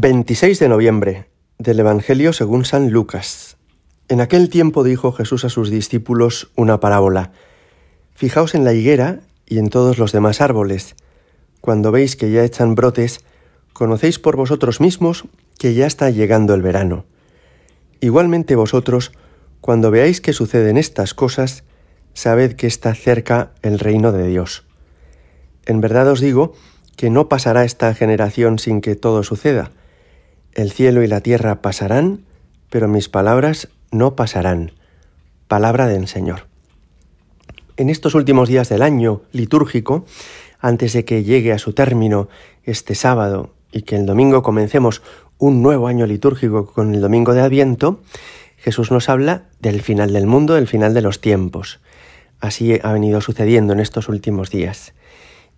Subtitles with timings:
[0.00, 1.26] 26 de noviembre
[1.58, 3.56] del Evangelio según San Lucas.
[4.06, 7.32] En aquel tiempo dijo Jesús a sus discípulos una parábola.
[8.14, 10.94] Fijaos en la higuera y en todos los demás árboles.
[11.60, 13.24] Cuando veis que ya echan brotes,
[13.72, 15.24] conocéis por vosotros mismos
[15.58, 17.04] que ya está llegando el verano.
[18.00, 19.10] Igualmente vosotros,
[19.60, 21.64] cuando veáis que suceden estas cosas,
[22.14, 24.64] sabed que está cerca el reino de Dios.
[25.66, 26.52] En verdad os digo
[26.94, 29.72] que no pasará esta generación sin que todo suceda.
[30.54, 32.24] El cielo y la tierra pasarán,
[32.70, 34.72] pero mis palabras no pasarán.
[35.46, 36.46] Palabra del Señor.
[37.76, 40.04] En estos últimos días del año litúrgico,
[40.58, 42.28] antes de que llegue a su término
[42.64, 45.02] este sábado y que el domingo comencemos
[45.38, 48.00] un nuevo año litúrgico con el domingo de Adviento,
[48.56, 51.78] Jesús nos habla del final del mundo, del final de los tiempos.
[52.40, 54.94] Así ha venido sucediendo en estos últimos días.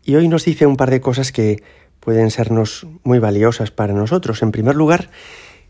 [0.04, 1.62] Y hoy nos dice un par de cosas que
[2.00, 4.42] pueden sernos muy valiosas para nosotros.
[4.42, 5.10] En primer lugar,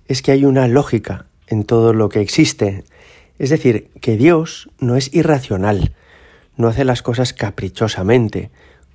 [0.06, 2.84] es que hay una lógica en todo lo que existe.
[3.38, 5.94] Es decir, que Dios no es irracional,
[6.56, 8.50] no hace las cosas caprichosamente,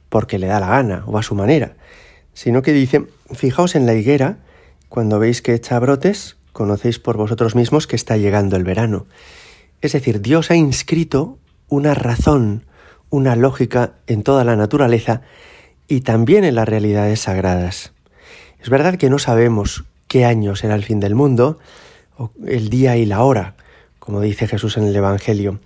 [0.10, 1.76] porque le da la gana o a su manera,
[2.34, 4.38] sino que dice, fijaos en la higuera,
[4.90, 9.08] cuando veis que echa brotes, conocéis por vosotros mismos que está llegando el verano.
[9.82, 12.66] Es decir, Dios ha inscrito una razón,
[13.10, 15.22] una lógica en toda la naturaleza
[15.88, 17.94] y también en las realidades sagradas.
[18.62, 21.60] Es verdad que no sabemos qué año será el fin del mundo,
[22.18, 23.56] o el día y la hora,
[24.00, 25.60] como dice Jesús en el Evangelio,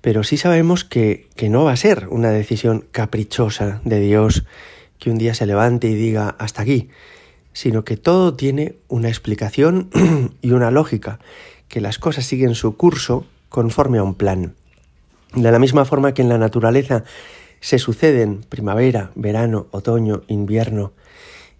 [0.00, 4.44] pero sí sabemos que, que no va a ser una decisión caprichosa de Dios
[4.98, 6.90] que un día se levante y diga hasta aquí,
[7.52, 9.90] sino que todo tiene una explicación
[10.42, 11.18] y una lógica,
[11.68, 14.54] que las cosas siguen su curso conforme a un plan.
[15.34, 17.04] De la misma forma que en la naturaleza
[17.60, 20.92] se suceden primavera, verano, otoño, invierno,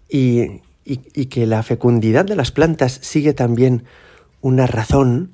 [0.09, 3.85] y, y, que la fecundidad de las plantas sigue también
[4.41, 5.33] una razón,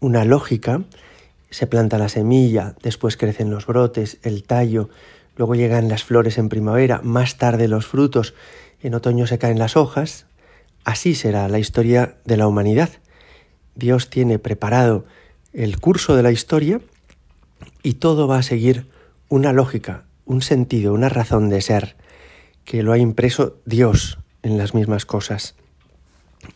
[0.00, 0.82] una lógica,
[1.50, 4.90] se planta la semilla, después crecen los brotes, el tallo,
[5.36, 8.34] luego llegan las flores en primavera, más tarde los frutos,
[8.82, 10.26] en otoño se caen las hojas,
[10.84, 12.90] así será la historia de la humanidad.
[13.74, 15.06] Dios tiene preparado
[15.52, 16.80] el curso de la historia
[17.82, 18.86] y todo va a seguir
[19.28, 21.96] una lógica, un sentido, una razón de ser,
[22.64, 25.54] que lo ha impreso Dios en las mismas cosas.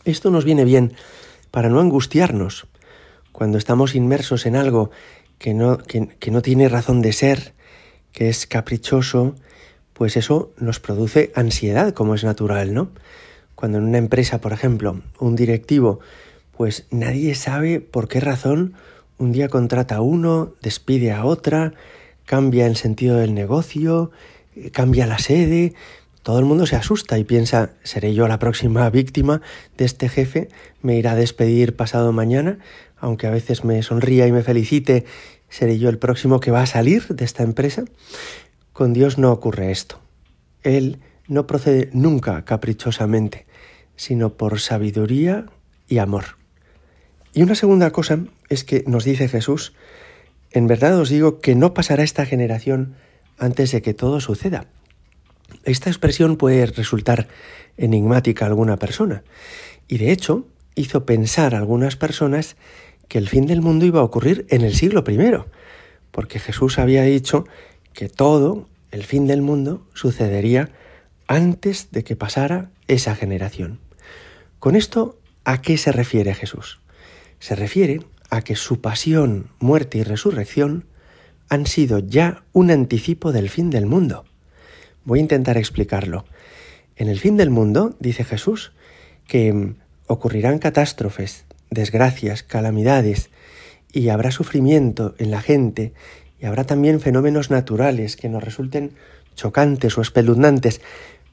[0.05, 0.93] Esto nos viene bien
[1.51, 2.67] para no angustiarnos
[3.31, 4.91] cuando estamos inmersos en algo
[5.39, 7.53] que no, que, no tiene razón de ser,
[8.11, 9.35] que es caprichoso,
[9.93, 12.91] pues eso nos produce ansiedad, como es natural, ¿no?
[13.55, 15.99] Cuando en una empresa, por ejemplo, un directivo,
[16.55, 18.75] pues nadie sabe por qué razón
[19.17, 21.73] un día contrata a uno, despide a otra,
[22.25, 24.11] cambia el sentido del negocio,
[24.71, 25.73] cambia la sede,
[26.23, 29.41] todo el mundo se asusta y piensa, ¿seré yo la próxima víctima
[29.77, 30.47] de este jefe?
[30.81, 32.59] ¿Me irá a despedir pasado mañana?
[32.97, 35.03] Aunque a veces me sonría y me felicite,
[35.49, 37.83] ¿seré yo el próximo que va a salir de esta empresa?
[38.71, 39.99] Con Dios no ocurre esto.
[40.63, 43.45] Él no procede nunca caprichosamente,
[43.97, 45.47] sino por sabiduría
[45.89, 46.37] y amor.
[47.33, 49.73] Y una segunda cosa es que nos dice Jesús,
[50.53, 52.95] en verdad os digo que no pasará esta generación
[53.37, 54.67] antes de que todo suceda.
[55.65, 57.27] Esta expresión puede resultar
[57.77, 59.23] enigmática a alguna persona,
[59.87, 62.55] y de hecho hizo pensar a algunas personas
[63.07, 65.19] que el fin del mundo iba a ocurrir en el siglo I,
[66.11, 67.45] porque Jesús había dicho
[67.93, 70.69] que todo, el fin del mundo, sucedería
[71.27, 73.79] antes de que pasara esa generación.
[74.59, 76.79] Con esto, ¿a qué se refiere Jesús?
[77.39, 78.01] Se refiere
[78.33, 80.85] a que su pasión, muerte y resurrección
[81.49, 84.25] han sido ya un anticipo del fin del mundo.
[85.05, 86.25] Voy a intentar explicarlo.
[86.95, 88.71] En el fin del mundo, dice Jesús,
[89.27, 89.75] que mm,
[90.07, 93.29] ocurrirán catástrofes, desgracias, calamidades,
[93.91, 95.93] y habrá sufrimiento en la gente,
[96.41, 98.93] y habrá también fenómenos naturales que nos resulten
[99.35, 100.81] chocantes o espeluznantes,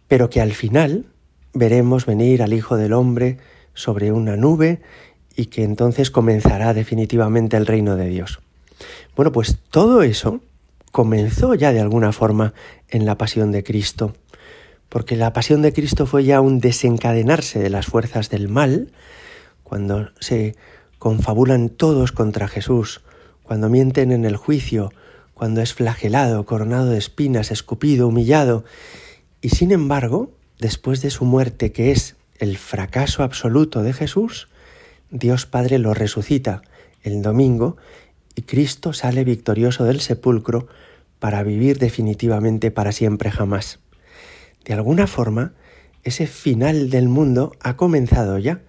[0.06, 1.06] pero que al final
[1.54, 3.38] veremos venir al Hijo del Hombre
[3.72, 4.82] sobre una nube
[5.36, 8.40] y que entonces comenzará definitivamente el reino de Dios.
[9.16, 10.40] Bueno, pues todo eso
[10.92, 12.52] comenzó ya de alguna forma
[12.88, 14.14] en la pasión de Cristo,
[14.88, 18.90] porque la pasión de Cristo fue ya un desencadenarse de las fuerzas del mal,
[19.62, 20.56] cuando se
[20.98, 23.00] confabulan todos contra Jesús,
[23.42, 24.92] cuando mienten en el juicio,
[25.34, 28.64] cuando es flagelado, coronado de espinas, escupido, humillado,
[29.40, 34.48] y sin embargo, después de su muerte, que es el fracaso absoluto de Jesús,
[35.10, 36.62] Dios Padre lo resucita
[37.02, 37.76] el domingo
[38.34, 40.68] y Cristo sale victorioso del sepulcro
[41.18, 43.80] para vivir definitivamente para siempre jamás.
[44.64, 45.52] De alguna forma,
[46.04, 48.62] ese final del mundo ha comenzado ya,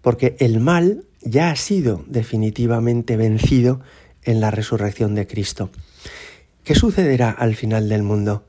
[0.00, 3.80] porque el mal ya ha sido definitivamente vencido
[4.22, 5.70] en la resurrección de Cristo.
[6.64, 8.44] ¿Qué sucederá al final del mundo?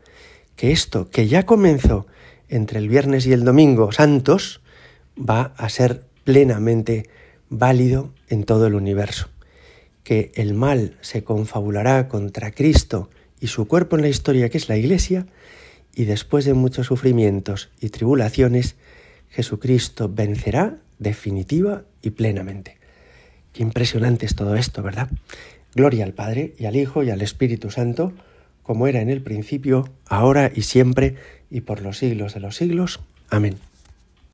[0.55, 2.05] Que esto que ya comenzó
[2.47, 4.61] entre el viernes y el domingo santos
[5.17, 7.09] va a ser plenamente
[7.57, 9.29] válido en todo el universo.
[10.03, 13.09] Que el mal se confabulará contra Cristo
[13.39, 15.27] y su cuerpo en la historia que es la Iglesia,
[15.95, 18.75] y después de muchos sufrimientos y tribulaciones,
[19.29, 22.77] Jesucristo vencerá definitiva y plenamente.
[23.51, 25.09] Qué impresionante es todo esto, ¿verdad?
[25.75, 28.13] Gloria al Padre y al Hijo y al Espíritu Santo,
[28.63, 31.15] como era en el principio, ahora y siempre,
[31.51, 32.99] y por los siglos de los siglos.
[33.29, 33.57] Amén.